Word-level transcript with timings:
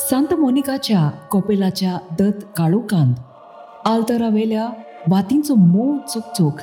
सांत 0.00 0.32
मोनिकाच्या 0.34 1.08
कोपेलाच्या 1.30 1.96
दत 2.18 2.42
काळोखांत 2.56 3.14
आलतरावेल्या 3.88 4.68
वातींचो 5.08 5.54
मोव 5.54 5.96
चोक 6.08 6.60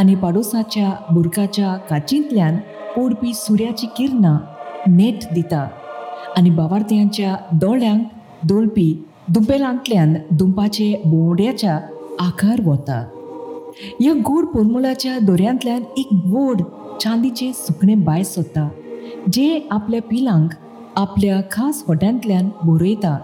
आनी 0.00 0.14
पाडोसाच्या 0.14 0.90
बुरकाच्या 1.10 1.74
काचींतल्यान 1.90 2.58
ओडपी 2.96 3.32
सुर्याची 3.34 3.86
किरणां 3.96 4.36
नेट 4.86 5.24
दिता 5.34 5.66
आनी 6.36 6.50
बावार्थ्यांच्या 6.50 7.36
दोळ्यांक 7.52 8.02
दोळपी 8.48 8.92
दुंपेलांतल्यान 9.28 10.14
दुंपाचे 10.30 10.94
बोवड्याच्या 11.04 11.78
आकार 12.20 12.60
वता 12.66 13.04
ह्या 14.00 14.12
गोड 14.26 14.44
पोरमुलाच्या 14.44 15.18
दोऱ्यांतल्यान 15.18 15.82
एक 15.98 16.12
गोड 16.26 16.62
चांदीचे 17.00 17.52
सुकणें 17.52 18.04
भायर 18.04 18.24
सोदता 18.24 18.68
जे 19.32 19.60
आपल्या 19.70 20.02
पिलांक 20.02 20.52
आपल्या 20.96 21.40
खास 21.50 21.84
होट्यांतल्यान 21.88 22.48
बरयता 22.64 23.18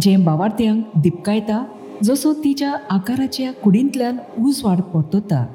जे 0.00 0.16
बावार्थ्यांक 0.16 0.84
दिपकायता 0.96 1.64
जसो 2.02 2.32
तिच्या 2.32 2.74
आकाराच्या 2.90 3.52
कुडींतल्यान 3.52 4.16
उज 4.44 4.60
वाड 4.64 4.80
परतता. 4.80 5.46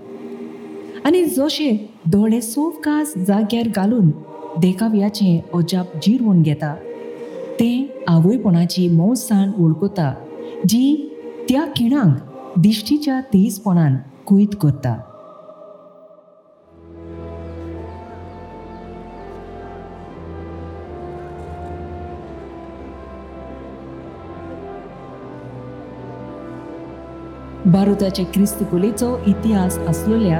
आनी 1.06 1.26
जशे 1.26 1.90
दोळे 2.06 2.42
सोफकास 2.42 3.14
जाग्यार 3.18 3.68
घालून 3.76 4.10
देखाव्याचें 4.62 5.58
अजाप 5.58 5.96
जिरवून 5.96 6.42
घेता 6.42 6.76
तें 7.60 7.86
आवयपणाची 8.08 8.88
मौसाण 8.90 9.52
वळखता 9.58 10.14
जी 10.70 11.10
त्या 11.50 11.66
खिणांक 11.76 12.60
दिश्टीच्या 12.60 13.20
तेजपणान 13.22 13.96
कुयत 14.26 14.56
करता. 14.62 14.98
भारताचे 27.72 28.24
क्रिस्तकुलेचो 28.24 29.08
इतिहास 29.28 29.78
आसलेल्या 29.78 30.40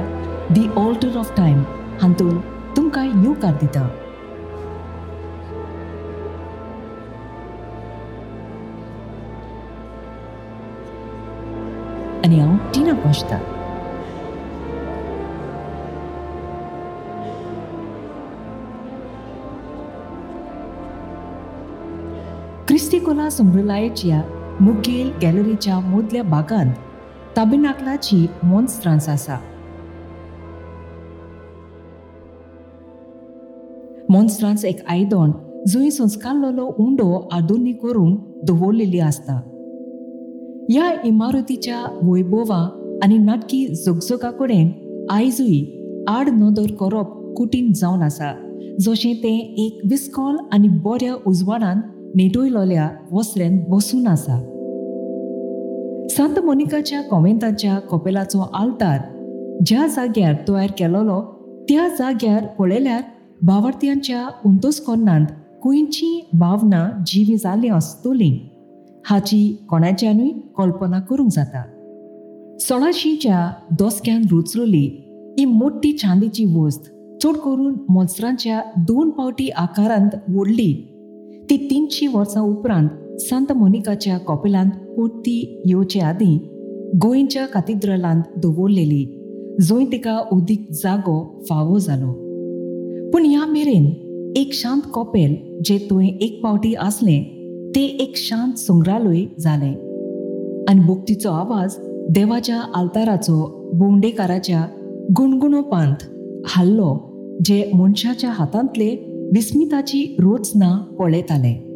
दी 0.50 0.66
ऑल्टर 0.76 1.16
ऑफ 1.18 1.32
टायम 1.36 1.62
हातून 2.02 2.38
तुमकां 2.76 3.04
येवकार 3.06 3.54
दिता. 3.60 3.82
आनी 12.24 12.38
हांव 12.38 12.56
टिना 12.74 12.94
पोंचता 12.94 13.38
क्रिस्तिकोला 22.68 23.30
संग्रहालयाच्या 23.30 24.22
मुखेल 24.60 25.12
गॅलरीच्या 25.22 25.78
मदल्या 25.80 26.22
भागांत 26.22 26.72
ताबिनाकलाची 27.38 28.26
मॉन्स्ट्रांस 28.42 29.08
आसा 29.08 29.36
मॉन्स्ट्रांस 34.10 34.64
एक 34.64 34.76
आयदोण 34.90 35.30
जुंय 35.68 35.90
संस्कारलेलो 35.90 36.66
उंडो 36.84 37.28
आदोनी 37.32 37.72
करूंक 37.82 38.18
दवरलेली 38.48 39.00
आसता. 39.00 39.34
ह्या 40.70 40.90
इमारतीच्या 41.04 41.84
वैभवा 42.02 42.58
आनी 43.04 43.18
नाटकी 43.18 43.66
जगजगा 43.84 44.30
कडेन 44.40 44.70
आयजूय 45.10 45.58
आड 46.16 46.28
नदर 46.42 46.74
करप 46.80 47.16
कुटीन 47.36 47.72
जावन 47.72 48.02
आसा 48.02 48.34
जशें 48.80 49.14
तें 49.22 49.38
एक 49.38 49.80
विस्कॉल 49.90 50.36
आनी 50.52 50.68
बऱ्या 50.84 51.14
उजवाडान 51.26 51.80
नेटोयलोल्या 52.16 52.90
वस्रेन 53.12 53.64
बसून 53.68 54.06
आसा. 54.06 54.57
सांत 56.18 56.38
मोनिकाच्या 56.38 57.00
कॉमेंताच्या 57.02 57.78
कपेलाचो 57.78 58.38
आल्तार 58.54 59.00
ज्या 59.66 59.86
जाग्यार 59.86 60.34
तयार 60.48 60.70
केलोलो 60.78 61.20
त्या 61.68 61.88
जाग्यार 61.88 62.46
पळयल्यार 62.46 63.02
भावार्थ्यांच्या 63.42 64.26
उंतोस्कोन्नांत 64.44 65.26
खंयची 65.64 66.28
भावना 66.32 66.88
जिवी 67.06 67.36
जाली 67.36 67.68
आसतली 67.68 68.30
हाची 69.06 69.66
कोणाच्यानूय 69.68 70.30
कल्पना 70.58 71.00
करूंक 71.00 71.30
जाता. 71.32 71.62
सोळाशीच्या 72.60 73.50
दोसक्यान 73.78 74.22
रुचलेली 74.30 74.84
ही 75.38 75.44
मोठी 75.44 75.92
चांदीची 75.92 76.44
वस्त 76.56 76.90
चड 77.22 77.36
करून 77.36 77.76
मोल्सरांच्या 77.88 78.62
दोन 78.76 79.10
पावटी 79.10 79.48
आकारांत 79.48 80.16
ओडली 80.38 80.72
ती 81.50 81.56
तीनशीं 81.70 82.08
वर्सां 82.14 82.42
उपरांत 82.42 83.20
सांत 83.20 83.52
मोनिकाच्या 83.52 84.18
कॉपेलांत 84.18 84.70
उडती 84.98 85.62
येवचे 85.66 86.00
आदीं 86.00 86.38
गोंयच्या 87.02 87.46
कातिद्रलांत 87.46 88.22
दवरलेली 88.42 89.04
जंय 89.68 89.84
तिका 89.92 90.18
उदीक 90.32 90.66
जागो 90.82 91.22
फावो 91.48 91.78
जालो 91.78 92.12
पूण 93.12 93.24
ह्या 93.24 93.46
मेरेन 93.46 93.86
एक 94.36 94.52
शांत 94.54 94.80
कॉपेल 94.94 95.36
जे 95.64 95.78
तुवें 95.90 96.08
एक 96.08 96.40
पावटी 96.42 96.74
आसलें 96.74 97.22
ते 97.74 97.84
एक 98.00 98.16
शांत 98.16 98.58
संग्रहालय 98.58 99.24
जालें 99.40 99.72
आनी 100.70 100.80
भोगतीचो 100.86 101.30
आवाज 101.30 101.76
देवाच्या 102.14 102.60
आल्ताराचो 102.74 103.44
भोंवडेकाराच्या 103.78 104.64
गुणगुणोपांत 105.18 106.04
हाल्लो 106.46 106.96
जे 107.44 107.70
मनशाच्या 107.74 108.30
हातांतले 108.30 108.90
विस्मिताची 109.34 110.04
रोचना 110.20 110.76
पळयताले 110.98 111.67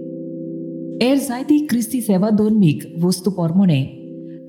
एर 1.03 1.19
जायती 1.19 1.59
क्रिस्ती 1.67 2.01
सेवा 2.01 2.29
धर्मीक 2.31 2.83
वस्तू 3.03 3.31
पोरमणे 3.31 3.81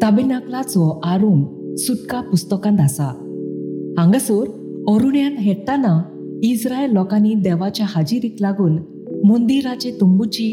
ताबिनाकलाचो 0.01 0.89
आरूम 1.03 1.41
सुटका 1.75 2.19
पुस्तकांत 2.21 2.79
आसा. 2.79 3.07
हांगासर 3.97 4.49
अरुण्यान 4.89 5.37
हेडटाना 5.37 5.93
इस्रायल 6.43 6.91
लोकांनी 6.91 7.33
देवाच्या 7.33 7.85
हाजिरीक 7.89 8.35
लागून 8.41 8.77
मंदिराचे 9.25 9.91
तुंबूची 9.91 10.49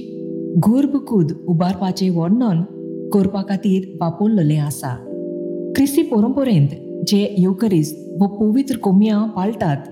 घुरबकूद 0.63 1.33
उबारपाचें 1.49 2.11
वर्णन 2.11 2.63
करपा 3.13 3.43
खातीर 3.49 3.97
वापरलेलें 4.01 4.59
आसा. 4.59 4.97
क्रिस्ती 5.77 6.03
परंपरेंत 6.03 6.69
जे 7.07 7.35
युकरिस्त 7.39 8.23
व 8.23 8.27
पवित्र 8.27 8.77
कोमयां 8.77 9.29
पाळटात 9.29 9.91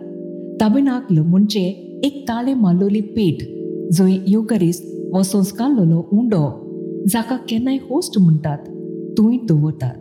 ताबिनाकल 0.61 1.19
म्हणजे 1.19 1.69
एक 2.05 2.25
ताळे 2.29 2.55
मारलोली 2.55 3.01
पेट 3.01 3.49
जंय 3.93 4.17
युकरिस्त 4.27 4.95
वो 5.13 5.23
संस्कारलेलो 5.23 6.09
उंडो 6.13 6.45
जाका 7.09 7.37
केन्नाय 7.49 7.77
होस्ट 7.91 8.19
म्हणटात 8.19 8.59
थंय 9.19 9.37
दवरतात. 9.49 9.95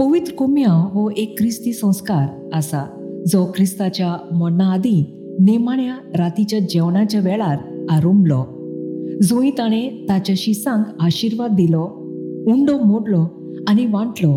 पवित्र 0.00 0.32
कोमया 0.34 0.72
हो 0.92 1.10
एक 1.16 1.34
क्रिस्ती 1.38 1.72
संस्कार 1.72 2.26
आसा 2.54 2.84
जो 3.26 3.44
क्रिस्ताच्या 3.44 4.16
मरणा 4.32 4.72
आदीं 4.72 5.02
नेमाण्या 5.44 5.96
रातीच्या 6.18 6.58
जेवणाच्या 6.58 7.20
वेळार 7.20 7.56
आरंभलो 7.90 8.42
जंय 9.22 9.50
ताणें 9.58 10.08
ताच्या 10.08 10.34
शिसांक 10.38 10.86
आशिर्वाद 11.00 11.50
दिलो 11.50 11.84
उंडो 12.52 12.78
मोडलो 12.78 13.24
आनी 13.68 13.86
वांटलो 13.86 14.32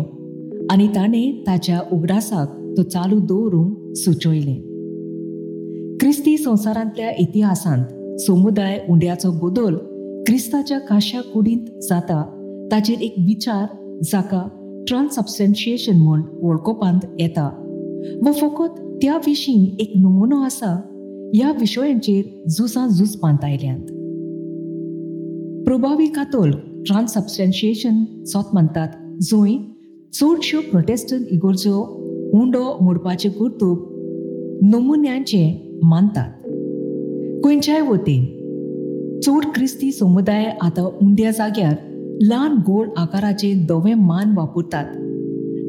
आनी 0.70 0.88
ताणें 0.88 1.46
ताच्या 1.46 1.80
उगडासाक 1.92 2.76
तो 2.76 2.82
चालू 2.82 3.18
दवरूंक 3.20 3.96
सुचयलें. 3.96 4.60
क्रिस्ती 6.00 6.36
संवसारांतल्या 6.36 7.10
इतिहासांत 7.18 7.84
समुदाय 8.18 8.86
उंड्याचो 8.88 9.30
बदल 9.30 9.74
क्रिस्ताच्या 10.26 10.78
काश्या 10.78 11.20
कुडींत 11.20 11.82
जाता. 11.82 12.22
ताचेर 12.72 13.00
एक 13.00 13.14
विचार 13.18 13.66
जाका 14.04 14.48
ट्रान्सअबसेन्शिएशन 14.88 15.96
म्हूण 15.96 16.20
वळखोपांत 16.42 17.00
येता. 17.20 17.60
व 18.26 18.32
फकत 18.32 18.98
त्या 19.02 19.16
विशीं 19.16 19.76
एक 19.78 19.92
नमुनो 19.96 20.36
आसा 20.36 20.80
ह्या 21.34 21.52
विशयांचेर 21.60 22.48
झुजां 22.48 22.88
झुजपांत 22.88 23.44
आयल्यांत 23.44 23.82
प्रभावी 25.64 26.06
कातोल 26.06 26.50
ट्रान्सअबसेन्शिएशन 26.86 28.24
सोत 28.24 28.44
मानतात 28.54 28.88
जंय 29.20 29.56
चडश्यो 30.12 30.60
प्रोटेस्टंट 30.60 31.26
इगोर्जो 31.30 31.80
उंडो 32.34 32.78
मोडपाचे 32.80 33.28
कर्तूब 33.28 33.78
नमुन्यांचे 34.62 35.78
मानतात. 35.82 36.32
खंयच्याय 37.44 37.80
वतीन 37.80 38.24
चड 39.24 39.44
क्रिस्ती 39.54 39.92
समुदाय 39.92 40.44
आतां 40.62 40.84
उंड्या 40.84 41.30
जाग्यार 41.30 41.74
ल्हान 42.22 42.52
गोड 42.52 42.88
आकाराचे 42.96 43.52
दवे 43.54 43.94
मान 43.94 44.32
वापरतात. 44.36 44.84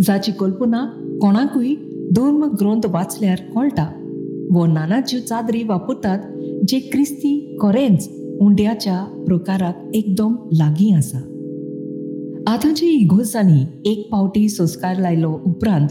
जाची 0.02 0.32
कल्पना 0.32 0.86
कोणाकूय 1.22 1.74
धर्म 2.12 2.44
ग्रंथ 2.44 2.86
वाचल्यार 2.86 3.38
कळटा. 3.56 3.88
वो 4.52 4.66
नानाच्यो 4.66 5.20
चादरी 5.20 5.64
वापरतात 5.64 6.20
जे 6.68 6.80
क्रिस्ती 6.80 7.58
खरेंच 7.62 8.10
उंड्याच्या 8.42 9.24
प्रकाराक 9.28 9.96
एकदम 9.96 10.36
लागीं 10.52 10.96
आसा. 10.96 11.20
आतांच्या 12.48 12.90
इगोजांनी 12.90 13.92
एक 13.92 14.10
पावटी 14.12 14.50
संस्कार 14.50 15.00
लायलो 15.00 15.40
उपरांत 15.46 15.88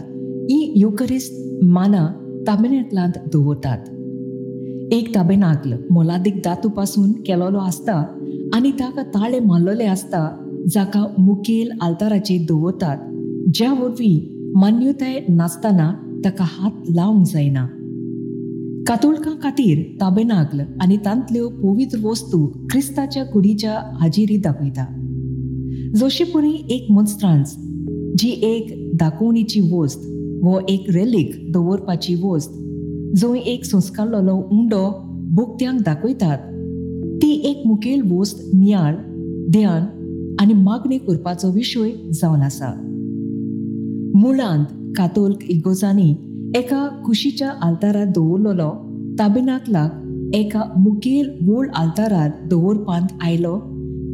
ही 0.51 0.73
युकरिस्त 0.75 1.63
माना 1.63 2.07
ताबेनेंतलांत 2.47 3.27
दवरतात. 3.33 3.77
एक 4.91 5.13
ताबेनाकल 5.15 5.73
मोलादीक 5.91 6.41
दातू 6.45 6.69
पासून 6.69 7.11
केलोलो 7.25 7.59
आसता 7.59 7.93
आनी 8.53 8.71
ताका 8.79 9.03
ताळे 9.13 9.39
मारलेले 9.39 9.85
आसता 9.85 10.27
जाका 10.73 11.05
मुखेल 11.17 11.69
आल्ताराचेर 11.81 12.41
दवरतात 12.49 12.97
ज्या 13.53 13.71
वरवीं 13.79 14.51
मान्यताय 14.59 15.19
नासतना 15.29 15.91
ताका 16.25 16.45
हात 16.47 16.89
लावंक 16.89 17.27
जायना 17.27 17.65
कातोळकां 18.87 19.33
खातीर 19.43 19.81
ताबेनाकल 20.01 20.59
आनी 20.81 20.97
तांतल्यो 21.05 21.47
पवित्र 21.49 21.99
वस्तू 22.03 22.45
क्रिस्ताच्या 22.71 23.23
कुडीच्या 23.25 23.79
हाजेरी 24.01 24.37
दाखयता 24.37 24.85
जशी 25.95 26.23
पुरी 26.23 26.51
एक 26.69 26.87
monstrance 26.91 27.55
जी 28.17 28.29
एक 28.43 28.67
दाखोवणीची 28.97 29.61
वस्त 29.71 30.05
वो 30.43 30.59
एक 30.69 30.89
रेलीक 30.89 31.31
दवरपाची 31.51 32.15
वस्त 32.23 32.51
जंय 33.17 33.39
एक 33.39 33.65
संस्कारलेलो 33.65 34.35
उंडो 34.51 34.83
भोगत्यांक 35.35 35.79
दाखयतात. 35.81 36.37
ती 37.21 37.31
एक 37.49 37.61
मुखेल 37.65 38.01
वस्त 38.11 38.41
नियाळ 38.53 38.95
ध्यान 39.51 39.85
आनी 40.41 40.53
मागणी 40.53 40.97
करपाचो 40.97 41.51
विशय 41.51 41.91
जावन 42.13 42.41
आसा. 42.41 42.71
मुळांत 44.21 44.65
कातोल्क 44.97 45.43
इगोजांनी 45.49 46.13
एका 46.55 46.87
खुशीच्या 47.05 47.49
आल्तारार 47.61 48.05
दवरलेलो 48.15 48.69
ताबिनाकलाक 49.19 50.35
एका 50.35 50.63
मुखेल 50.77 51.29
वोळ 51.47 51.67
आल्तारार 51.75 52.29
दवरपांत 52.51 53.07
आयलो 53.21 53.57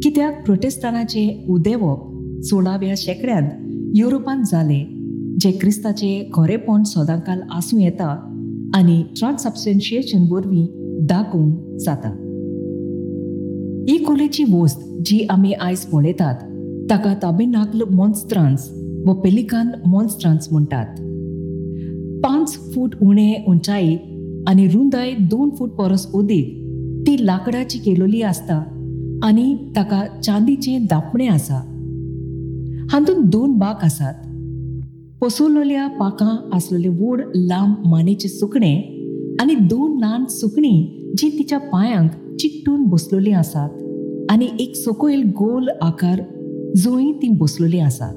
कित्याक 0.02 0.44
प्रोटेस्तानाचे 0.44 1.44
उदेवप 1.48 2.42
सोळाव्या 2.44 2.94
शेंकड्यांत 2.96 3.50
युरोपांत 3.94 4.44
जाले 4.50 4.84
जे 5.40 5.50
क्रिस्ताचे 5.50 6.30
खरेपण 6.34 6.82
सदांकाल 6.82 7.40
आसूं 7.50 7.80
येता 7.80 8.31
आनी 8.74 9.02
ट्रान्सबस्टेन्शिएशन 9.18 10.26
वरवीं 10.30 10.66
दाखोवंक 11.06 11.78
जाता. 11.80 12.08
ही 13.88 13.96
कोलेची 14.04 14.44
वस्त 14.52 14.80
जी 15.04 15.26
आमी 15.30 15.52
आयज 15.52 15.78
पळयतात 15.78 16.34
ताका 16.90 17.14
ताबिनाकल 17.22 17.82
मॉन्स्ट्रान्स 17.90 18.68
व 19.06 19.12
पेलिकान 19.12 19.70
मॉन्स्ट्रान्स 19.86 20.48
म्हणटात 20.52 21.00
पांच 22.24 22.58
फूट 22.74 22.94
उणें 23.02 23.44
उंचाई 23.48 23.96
आनी 24.48 24.66
रुंदाय 24.68 25.12
दोन 25.30 25.50
फूट 25.50 25.70
परस 25.70 26.06
उदीक 26.14 26.58
ती 27.06 27.16
लाकडाची 27.26 27.78
केलोली 27.78 28.22
आसता 28.22 28.62
आनी 29.24 29.54
ताका 29.76 30.20
चांदीचें 30.20 30.84
दापणें 30.84 31.28
आसा. 31.28 31.56
हातूंत 32.90 33.24
दोन 33.24 33.58
बाक 33.58 33.84
आसात. 33.84 34.14
कोसळलेल्या 35.22 35.86
पाका 35.88 36.50
असलेले 36.52 36.88
व्हड 36.88 37.20
लांब 37.34 37.74
मानेचे 37.86 38.28
सुकणें 38.28 39.36
आनी 39.40 39.54
दोन 39.54 39.98
ल्हान 39.98 40.24
सुकणीं 40.24 41.12
जी 41.16 41.38
तिच्या 41.38 41.58
पांयांक 41.58 42.10
चिकटून 42.38 42.84
बसलेलीं 42.84 43.34
आसात 43.34 43.70
आनी 44.30 44.48
एक 44.60 44.72
सकयल 44.76 45.22
गोल 45.22 45.68
आकार 45.82 46.20
जंय 46.76 47.12
ती 47.12 47.28
बसलेलीं 47.28 47.80
आसात. 47.80 48.14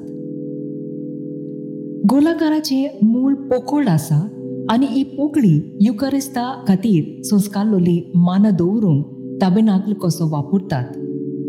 गोलाकाराचे 2.10 2.98
मूळ 3.02 3.34
पोकळ 3.34 3.86
आसा 3.88 4.28
आनी 4.70 4.86
ही 4.86 5.02
पोकळी 5.02 5.78
युकारिस्ता 5.80 6.64
खातीर 6.68 7.22
संस्कारलोली 7.22 8.12
मान 8.14 8.42
दवरूंक 8.42 9.06
ताबेनाकल 9.42 9.92
कसो 9.92 10.28
वापरतात. 10.36 10.84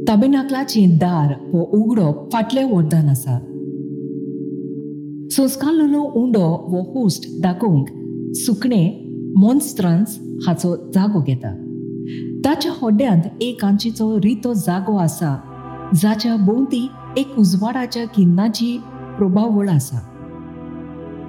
ताबेनाकलाचें 0.08 0.98
दार 0.98 1.34
हो 1.34 1.84
उगडप 1.84 2.30
फाटलें 2.34 2.72
वर्दान 2.72 3.10
आसा. 3.10 3.57
संस्कारलोलो 5.32 6.02
उंडो 6.16 6.46
वो 6.72 6.82
होस्ट 6.92 7.26
दाखोवंक 7.42 7.88
सुकणें 8.36 9.34
मॉन्स्ट्रान्स 9.42 10.18
हाचो 10.48 10.76
जागो 10.94 11.22
घेता. 11.22 11.52
ताच्या 12.46 12.72
होड्ड्यांत 12.82 13.44
एक 13.44 13.66
आंचीचो 13.66 14.18
रितो 14.24 14.54
जागो 14.54 14.96
आसा 14.98 15.36
जाच्या 16.02 16.36
भोंवती 16.46 16.88
एक 17.18 17.38
उजवाडाच्या 17.40 18.06
किन्नाची 18.16 18.78
प्रभावळ 19.18 19.70
आसा. 19.70 20.00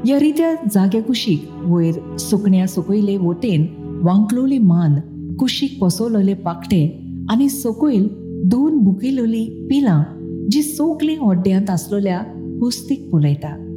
ह्या 0.07 0.19
रित्या 0.21 0.55
जाग्या 0.75 1.03
कुशीक 1.03 1.49
वयर 1.67 2.17
सुकण्या 2.17 2.67
सकयले 2.67 3.17
वटेन 3.17 3.67
वांकलोली 4.03 4.59
मान 4.59 4.99
कुशीक 5.41 5.79
पसरलेले 5.83 6.35
पाकटे 6.35 6.85
आनी 7.31 7.49
सकयल 7.49 8.09
दोन 8.49 8.79
बुकिलोली 8.79 9.45
पिलां 9.71 10.03
जी 10.51 10.63
सोकले 10.63 11.17
होड्ड्यांत 11.17 11.71
आसलेल्या 11.71 12.19
हुस्तीक 12.61 13.11
पुलयता. 13.11 13.68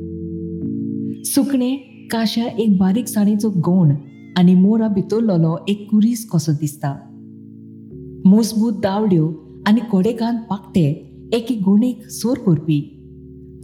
सुकणें 1.25 1.77
काश्या 2.11 2.45
एक 2.45 2.77
बारीक 2.77 3.07
साडीचो 3.07 3.49
गोण 3.49 3.91
आनी 4.37 4.55
मोरा 4.55 4.87
भितरलोलो 4.87 5.57
एक 5.67 5.87
कुरीस 5.91 6.29
कसो 6.29 6.51
दिसता. 6.51 6.95
मजबूत 8.25 8.73
दावड्यो 8.73 9.33
आनी 9.67 9.79
कोडेकान 9.79 10.37
पाकटे 10.37 11.13
एके 11.33 11.55
गुणेक 11.55 12.07
सोर 12.09 12.37
करपी. 12.37 12.97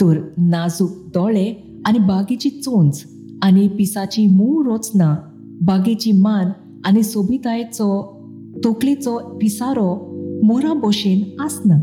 तर 0.01 0.33
नाजूक 0.37 0.89
दोळे 0.91 1.79
आनी 1.85 1.99
बागेची 1.99 2.49
चोंच 2.49 3.03
आनी 3.43 3.67
पिसाची 3.67 4.27
मूळ 4.27 4.65
रोचना 4.65 5.15
बागेची 5.61 6.11
मान 6.11 6.45
आनी 6.85 7.03
सोबितायेचो 7.03 8.17
तोकलेचो 8.63 9.17
पिसारो 9.17 10.17
मोरा 10.43 10.73
भशेन 10.73 11.41
आसना. 11.41 11.79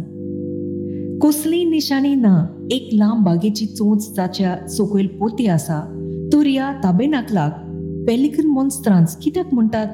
कसलीय 1.23 1.65
निशाणी 1.65 2.15
ना. 2.15 2.54
एक 2.71 2.89
लांब 2.93 3.25
बागेची 3.25 3.67
चोंच 3.67 4.15
जाच्या 4.17 4.69
सकयल 4.69 5.07
पोती 5.07 5.47
आसा 5.47 5.91
तर 6.33 6.47
ह्या 6.47 6.73
ताबेनाकलाक 6.85 7.59
पेलिकन 8.07 8.47
मॉन्स्त्रांस 8.47 9.17
कित्याक 9.17 9.55
म्हणटात 9.55 9.87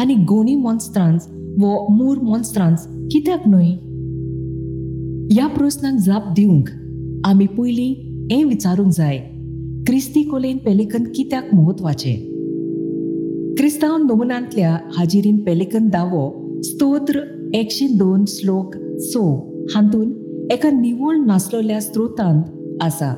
आनी 0.00 0.14
गोणी 0.14 0.54
मॉन्स्त्रांस 0.54 1.26
वो 1.30 1.96
मूर 1.96 2.18
मॉन्स्त्रांस 2.18 2.86
कित्याक 2.86 3.40
न्हय? 3.46 3.66
ह्या 5.34 5.46
प्रस्नाक 5.46 5.94
जाप 5.94 6.26
दिवंक. 6.26 6.68
आमी 7.24 7.46
पयलीं 7.46 7.94
हें 8.34 8.44
विचारूंक 8.44 8.92
जाय 8.92 9.18
क्रिस्ती 9.86 10.22
कोलेन 10.22 10.56
पेलिकन 10.56 11.04
कित्याक 11.04 11.54
म्हत्वाचें? 11.54 12.38
क्रिस्तांव 13.54 13.96
नमुनांतल्या 13.96 14.78
हाजिरीन 14.96 15.44
पेलिकन 15.44 15.88
दावो 15.88 16.60
स्तोत्र 16.62 17.20
एकशे 17.54 17.86
दोन 17.86 18.24
श्लोक 18.28 18.70
सो. 18.98 19.48
हातूंत 19.74 20.12
एका 20.50 20.70
निवळ 20.70 21.16
नासलेल्या 21.16 21.80
स्त्रोतांत 21.80 22.42
आसा. 22.82 23.14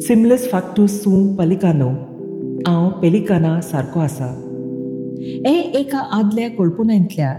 सिमलस 0.00 0.50
फॅक्टूस 0.50 0.90
सूं 0.90 1.36
पलिकानो 1.36 1.88
हांव 2.66 2.90
पेलिकाना 2.90 3.60
सारको 3.60 4.00
आसा. 4.00 4.26
हे 5.20 5.60
एका 5.60 5.98
आदल्या 5.98 6.50
कल्पनांतल्या 6.50 7.34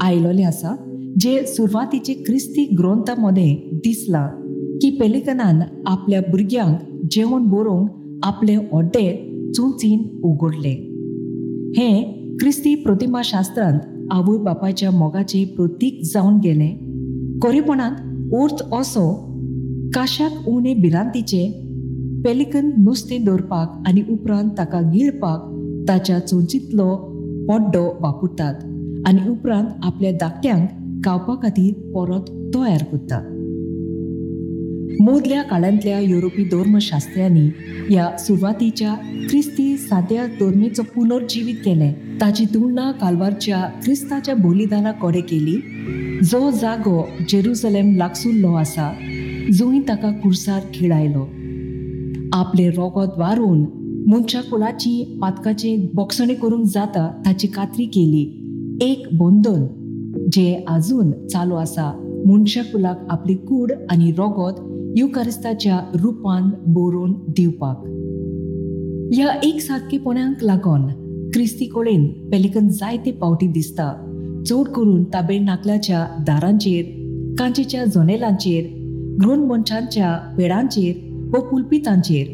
आयलोले 0.00 0.42
आसा 0.42 0.76
जे 1.20 1.46
सुरवातीचे 1.46 2.14
क्रिस्ती 2.14 2.64
ग्रंथा 2.78 3.14
मदें 3.18 3.70
दिसला 3.72 4.26
की 4.82 4.90
पेलिकनान 4.90 5.60
आपल्या 5.86 6.20
भुरग्यांक 6.20 6.76
जेवण 7.10 7.42
बरोवंक 7.42 7.90
आपले 8.22 8.56
ओड्डे 8.72 9.36
चुंचीन 9.54 10.20
उगडले. 10.24 10.74
हें 11.76 12.12
क्रिस्ती 12.36 12.74
प्रतिमाशास्त्रांत 12.74 13.80
आवय 14.10 14.38
बापायच्या 14.38 14.90
मोगाचे 14.90 15.44
प्रतीक 15.44 16.00
जावन 16.14 16.34
गेले. 16.34 16.92
खरेपणांत 17.42 18.11
उर्त 18.34 18.62
असो 18.72 19.06
काशाक 19.94 20.48
उणे 20.48 20.72
भिरांतीचे 20.74 21.46
पेलिकन 22.24 22.70
नुस्तें 22.84 23.24
दवरपाक 23.24 23.88
आनी 23.88 24.02
उपरांत 24.12 24.50
ताका 24.58 24.80
गिळपाक 24.92 25.48
ताच्या 25.88 26.18
चोंचींतलो 26.26 26.94
पड्डो 27.48 27.84
वापरतात 28.00 28.62
आनी 29.08 29.28
उपरांत 29.30 29.84
आपल्या 29.84 30.12
धाकट्यांक 30.20 30.68
खावपा 31.04 31.34
खातीर 31.42 31.72
परत 31.94 32.30
तयार 32.54 32.84
करतात 32.92 33.30
मोदल्या 35.00 35.42
काळांतल्या 35.42 35.98
युरोपी 36.00 36.44
धर्मशास्त्र्यांनी 36.44 37.48
ह्या 37.88 38.08
सुरवातीच्या 38.18 38.94
क्रिस्ती 39.28 39.61
साद्या 39.92 40.26
धर्मीचो 40.26 40.82
पुनर्जिवीत 40.82 41.54
केले 41.54 41.92
ताची 42.20 42.44
तुलना 42.44 42.92
कालवारच्या 42.92 43.64
क्रिस्ताच्या 43.84 44.34
बोलिदाना 44.34 44.92
कोडे 44.92 45.20
केली. 45.20 45.56
जो 46.24 46.50
जागो 46.50 47.08
जेरुसलेम 47.28 47.96
लागसुल्लो 47.96 48.52
आसा 48.52 48.94
जंय 49.52 49.80
ताका 49.80 50.10
कुर्सार 50.10 50.60
खिळायलो. 50.74 51.26
आपले 52.32 52.70
रोगोत 52.70 53.08
वारून 53.18 53.60
मनशा 54.06 54.40
कुळाची 54.40 55.18
पातकाचे 55.22 55.90
बोक्षणे 55.94 56.34
करूंक 56.34 56.64
जाता 56.74 57.22
ताची 57.26 57.48
खात्री 57.54 57.84
केली. 57.84 58.24
एक 58.80 59.06
बोंदन 59.12 59.66
जे 60.32 60.64
आजून 60.68 61.26
चालू 61.26 61.54
आसा 61.54 61.92
मनशा 62.26 62.62
कुलाक 62.62 63.06
आपली 63.10 63.34
कूड 63.34 63.72
आनी 63.90 64.10
रोगोत 64.10 64.54
युकारिस्ताच्या 64.98 65.80
रुपान 65.94 66.50
बरोवन 66.66 67.12
दिवपाक. 67.12 67.91
ह्या 69.14 69.28
एक 69.42 69.60
सारकेपणांक 69.60 70.36
लागून 70.42 70.86
क्रिस्ती 71.30 71.64
कडेन 71.64 72.30
पेलिकन 72.30 72.68
जायते 72.68 73.10
पावटी 73.10 73.46
दिसता. 73.46 73.92
चड 74.46 74.68
करून 74.68 75.04
ताबे 75.04 75.38
नाकलाच्या 75.38 76.06
दारांचेर 76.20 76.84
कांचेच्या 77.38 77.84
जनेलांचेर 77.84 78.64
ग्रोन 79.22 79.38
मनशांच्या 79.38 80.34
पेडांचेर 80.38 81.28
व 81.36 81.40
पुलपितांचेर. 81.40 82.26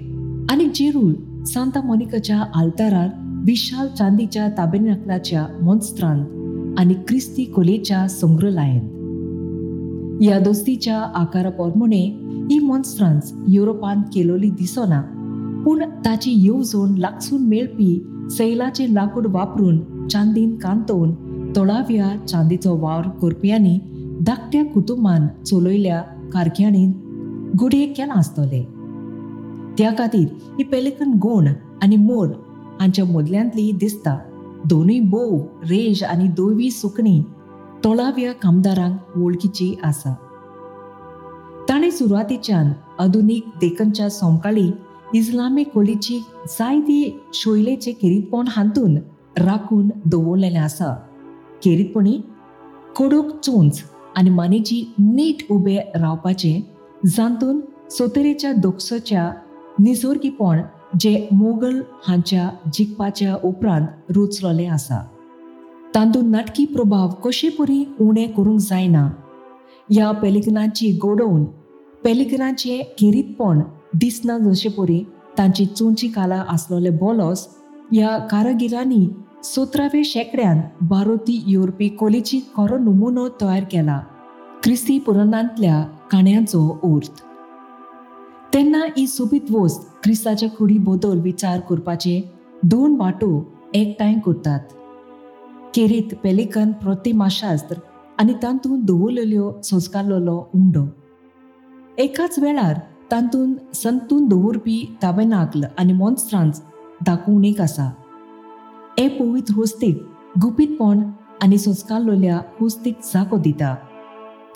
आनी 0.52 0.64
जेरूळ 0.74 1.44
सांता 1.44 1.80
मोनिकाच्या 1.80 2.44
आल्तारार 2.54 3.08
विशाल 3.46 3.88
चांदीच्या 3.88 4.48
ताबेनाकलाच्या 4.48 5.46
मोन्स्त्रांत 5.62 6.78
आनी 6.78 6.94
क्रिस्ती 6.94 7.44
कोलेच्या 7.44 8.08
संग्रहालयांत. 8.08 8.90
ह्या 10.22 10.38
दोस्तीच्या 10.38 10.98
आकारा 11.14 11.50
पोरमोणे 11.50 12.02
ही 12.50 12.58
मोन्स्त्रांस 12.58 13.32
युरोपांत 13.48 14.02
केलोली 14.14 14.50
दिसना. 14.50 15.17
पूण 15.64 15.82
ताची 16.04 16.30
येवजण 16.32 16.94
लागसून 16.98 17.42
मेळपी 17.42 18.06
सैलाचे 18.30 18.94
लाकूड 18.94 19.26
वापरून 19.26 20.08
चांदीन 20.08 20.56
कांतोवन 20.56 21.12
तोळाव्या 21.56 22.26
चांदीचो 22.26 22.76
वावर 22.76 23.08
करप्यांनी 23.08 23.78
धाकट्या 24.20 24.64
कुटुंबान 24.64 25.26
चलयल्या 25.44 26.02
कारख्याणीन 26.32 26.92
गुडये 27.60 27.86
केला 27.86 28.12
आसतले. 28.12 28.68
त्या 29.78 29.90
खातीर 29.98 30.26
ही 30.58 30.64
पेलिकन 30.64 31.12
गोण 31.12 31.48
आनी 31.82 31.96
मोर 31.96 32.28
हांच्या 32.80 33.04
मदल्यांतली 33.04 33.72
दिसता. 33.72 34.18
दोनूय 34.64 35.00
बोव 35.00 35.38
रेश 35.62 36.02
आनी 36.02 36.28
दोवी 36.28 36.70
सुकणी 36.70 37.22
तोळाव्या 37.84 38.32
कामदारांक 38.32 39.16
वळखीची 39.16 39.74
आसा. 39.84 40.14
ताणें 41.68 41.90
सुरवातीच्यान 41.90 42.72
आधुनीक 42.98 43.46
देखनच्या 43.60 44.10
सोमकाळी 44.10 44.70
इस्लामीक 45.14 45.72
खोलीची 45.74 46.18
जायती 46.48 47.20
शोयलेचे 47.34 47.92
केरीतपण 47.92 48.44
हातून 48.48 48.96
राखून 49.36 49.90
दवरलेलें 50.06 50.58
आसा. 50.58 50.94
केरीतपणी 51.64 52.20
कडूक 52.96 53.26
चोंच 53.42 53.82
आनी 54.16 54.30
मानेची 54.30 54.92
नीट 54.98 55.52
उबे 55.52 55.76
रावपाचें 55.76 56.60
जातून 57.06 57.60
सोतेरेच्या 57.90 58.52
दोक्षच्या 58.52 59.32
निसर्गीपण 59.78 60.60
जे 61.00 61.28
मोगल 61.32 61.80
हांच्या 62.08 62.50
जिखपाच्या 62.72 63.36
उपरांत 63.44 63.86
रुचलोलें 64.10 64.68
आसा. 64.68 65.06
तातूंत 65.94 66.30
नाटकी 66.30 66.64
प्रभाव 66.64 67.08
कशे 67.08 67.48
परी 67.48 67.84
उणें 68.00 68.32
करूंक 68.32 68.60
जायना. 68.60 69.10
ह्या 69.90 70.10
पेलिकनाची 70.10 70.98
गोडोवन 71.02 71.44
पेलिकनाचें 72.04 72.82
खेरीतपण 72.98 73.60
दिसना 73.94 74.38
जशे 74.38 74.68
परी 74.68 75.04
तांची 75.38 75.66
चोंची 75.66 76.08
काला 76.08 76.44
आसलोले 76.48 76.90
बोलोस 76.90 77.48
ह्या 77.92 78.18
कारागिरांनी 78.18 79.08
सतराव्या 79.44 80.00
शेंकड्यान 80.04 80.60
भारती 80.80 81.44
युरोपी 81.46 81.88
कोलीची 81.88 82.40
खरो 82.56 82.78
नमुनो 82.78 83.28
तयार 83.28 83.64
केला 83.64 84.00
क्रिस्ती 84.62 84.98
पुराणांतल्या 84.98 85.82
काण्यांचो 86.12 86.80
उर्त. 86.84 87.20
तेन्ना 88.54 88.78
ही 88.96 89.06
सोबीत 89.06 89.50
वस्त 89.50 89.82
क्रिस्ताच्या 90.02 90.48
कुडी 90.48 90.78
बदल 90.78 91.20
विचार 91.20 91.60
करपाचे 91.60 92.20
दोन 92.62 92.96
वाटो 92.98 93.52
एकठांय 93.74 94.14
करतात. 94.26 94.60
केरीत 95.74 96.14
पेलिकन 96.22 96.72
प्रतिमाशास्त्र 96.72 97.76
आनी 98.18 98.32
तातूंत 98.32 98.82
दवरलेल्यो 98.84 99.52
संस्कारलेलो 99.64 100.50
उंडो. 100.54 100.84
एकाच 101.98 102.38
वेळार 102.38 102.80
तातूंत 103.10 103.76
संतून 103.76 104.26
दवरपी 104.28 104.96
ताबेनाकल 105.02 105.64
आनी 105.78 105.92
मॉन्स्ट्रांस 105.92 106.60
दाखोवन 107.06 107.44
एक 107.44 107.60
आसा. 107.60 107.90
हे 108.98 109.08
पवित्र 109.08 109.54
होस्तीक 109.54 110.02
गुपीतपण 110.42 111.02
आनी 111.42 111.58
संस्कारलोल्या 111.58 112.40
होस्तीक 112.60 112.98
जागो 113.04 113.38
दिता. 113.38 113.74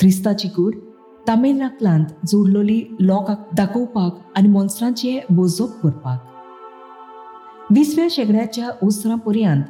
क्रिस्ताची 0.01 0.49
कूड 0.49 0.75
तामिळनाकलांत 1.29 2.27
जोडलोली 2.27 2.97
लोकांक 3.01 3.39
दाखोवपाक 3.57 4.39
आनी 4.39 4.49
मॉन्स्ट्रांचे 4.49 5.19
बोजोप 5.31 5.71
करपाक. 5.83 6.21
विसव्या 7.71 8.07
शेगड्याच्या 8.11 8.69
उसरां 8.83 9.19
पर्यंत 9.19 9.63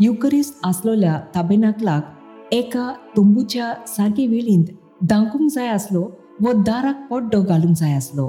युकरिस्त 0.00 0.66
आसलोल्या 0.66 1.20
ताबेनाकलाक 1.34 2.14
एका 2.52 2.92
तुंबूच्या 3.16 3.72
सारके 3.86 4.26
वेळींत 4.26 4.64
दांकूंक 5.02 5.50
जाय 5.50 5.68
आसलो 5.68 6.10
वो 6.40 6.52
दाराक 6.62 7.06
पड्डो 7.10 7.40
घालूंक 7.42 7.74
जाय 7.76 7.92
आसलो. 7.92 8.28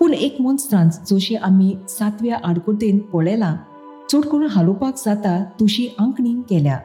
पूण 0.00 0.12
एक 0.14 0.36
मॉन्स्ट्रांस 0.40 0.98
जशी 1.10 1.34
आमी 1.34 1.74
सातव्या 1.88 2.36
आडकुतेन 2.44 2.98
पळयलां 3.12 3.54
चड 4.12 4.24
करून 4.28 4.46
हालोवपाक 4.50 4.96
जाता 4.96 5.42
तशी 5.60 5.86
अंकणी 5.98 6.34
केल्या 6.50 6.78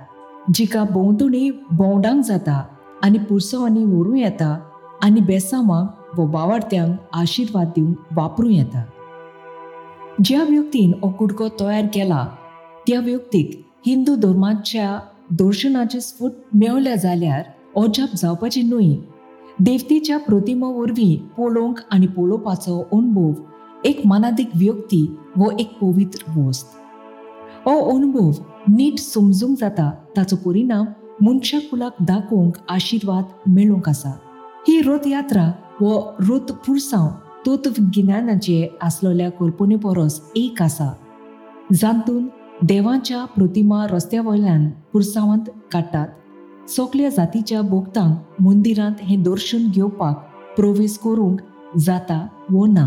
जिका 0.53 0.83
भोंवतणी 0.83 1.49
भोंवडांक 1.71 2.23
जाता 2.25 2.61
आनी 3.03 3.17
पुरसवांनी 3.17 3.83
व्हरूं 3.83 4.17
येता 4.17 4.57
आनी 5.03 5.21
बेसांवांक 5.21 6.19
वो 6.19 6.25
बावार्थ्यांक 6.27 6.97
आशिर्वाद 7.13 7.67
दिवंक 7.67 8.13
वापरूं 8.15 8.51
येता. 8.51 8.83
ज्या 10.25 10.43
व्यक्तीन 10.49 10.91
हो 11.01 11.09
कुडको 11.09 11.47
तयार 11.59 11.85
केला 11.93 12.25
त्या 12.87 12.99
व्यक्तीक 12.99 13.59
हिंदू 13.85 14.15
धर्माच्या 14.15 14.99
दर्शनाचे 15.31 15.99
स्फूट 16.01 16.31
मेवल्या 16.53 16.95
जाल्यार 16.95 17.43
अजाप 17.79 18.15
जावपाची 18.15 18.61
न्हय 18.61 18.95
देवतेच्या 19.59 20.17
प्रतिमा 20.17 20.67
वरवीं 20.67 21.27
पळोवंक 21.27 21.79
आनी 21.91 22.07
पळोवपाचो 22.07 22.87
अनुभव 22.91 23.41
एक 23.85 24.01
मनादीक 24.05 24.49
व्यक्ती 24.55 25.15
व 25.37 25.43
एक 25.59 25.79
पवित्र 25.79 26.39
वस्त. 26.39 26.67
हो 27.65 27.95
अनुभव 27.95 28.29
नीट 28.67 28.99
समजूंक 28.99 29.57
जाता 29.61 29.91
ताचो 30.17 30.35
परिणाम 30.35 30.85
मनशा 31.21 31.59
कुलाक 31.59 31.95
दाखोवंक 32.01 32.53
आशिर्वाद 32.69 33.23
मेळूंक 33.47 33.89
आसा. 33.89 34.09
ही 34.67 34.81
रथयात्रा 34.81 35.51
व 35.81 35.99
रथ 36.19 36.51
पुरसांव 36.51 37.07
तत्वगिन्यानाचे 37.47 38.77
आसलोल्या 38.81 39.29
कल्पने 39.29 39.75
परस 39.75 40.21
एक 40.35 40.61
आसा. 40.61 40.93
जातून 41.73 42.27
देवाच्या 42.61 43.25
प्रतिमा 43.25 43.85
रस्त्या 43.91 44.21
वयल्यान 44.21 44.69
पुरसावांत 44.69 45.49
काडटात. 45.71 46.07
सगल्या 46.67 47.09
जातीच्या 47.09 47.61
भोगतांक 47.61 48.41
मंदिरांत 48.41 48.95
हें 49.01 49.21
दर्शन 49.23 49.69
घेवपाक 49.71 50.23
प्रवेश 50.55 50.97
करूंक 51.03 51.39
जाता 51.79 52.27
वो 52.49 52.65
ना. 52.65 52.85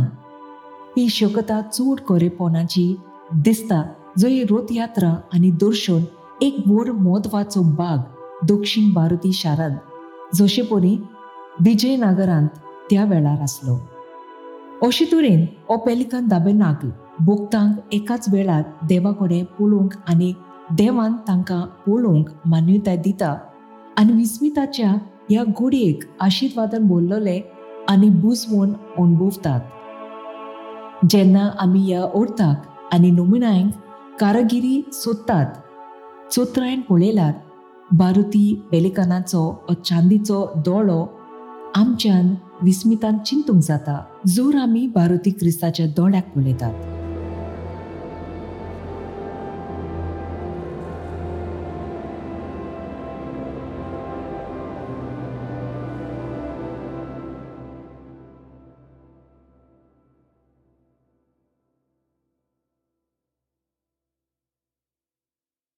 ही 0.97 1.09
शकता 1.09 1.61
चड 1.61 2.01
कोरेपोनाची 2.07 2.95
दिसता 3.35 3.83
जंय 4.19 4.43
रथयात्रा 4.51 5.11
आनी 5.35 5.51
दर्शन 5.51 6.05
एक 6.43 6.57
व्हड 6.67 6.89
म्हत्वाचो 6.89 7.63
भाग 7.77 7.99
दक्षिण 8.49 8.93
भारती 8.93 9.33
शारांत 9.33 10.37
जशे 10.37 10.63
परी 10.63 10.97
विजयनगरांत 11.61 12.49
त्या 12.91 13.05
वेळार 13.05 13.41
आसलो. 13.43 13.79
अशे 14.83 15.05
तरेन 15.13 15.45
हो 15.69 15.77
पेलिकन 15.77 16.29
दाबे 16.29 16.53
भोगतांक 17.21 17.95
एकाच 17.95 18.29
वेळार 18.33 18.63
देवा 18.89 19.13
कडेन 19.13 19.45
पळोवंक 19.45 19.95
आनी 20.09 20.33
देवान 20.71 21.13
तांकां 21.29 21.61
पळोवंक 21.87 22.29
मान्यताय 22.47 22.97
दिता 22.97 23.37
आनी 24.01 24.13
विस्मिताच्या 24.13 24.91
ह्या 25.31 25.43
घोडयेक 25.57 26.05
आशीर्वादन 26.21 26.87
बोललोले 26.89 27.41
आनी 27.89 28.09
बुजवून 28.09 28.73
अणभवतात 28.99 29.61
जेन्ना 31.11 31.49
आमी 31.59 31.81
ह्या 31.81 32.05
ओर्थाक 32.15 32.95
आनी 32.95 33.11
नमुनायक 33.11 33.71
कारागिरी 34.21 34.81
सोदतात 34.93 35.47
चोत्रायन 36.33 36.81
पळयल्यार 36.81 37.33
बारुती 37.99 38.45
पेलिकनाचो 38.71 39.43
चांदीचो 39.85 40.47
दोळो 40.57 41.05
आमच्यान 41.75 42.35
विस्मितान 42.63 43.19
चिंतूंक 43.19 43.63
जाता. 43.63 43.99
जोर 44.27 44.55
आमी 44.55 44.87
बारुती 44.87 45.31
क्रिस्ताच्या 45.31 45.87
दोळ्याक 45.87 46.31
पळयतात 46.37 46.90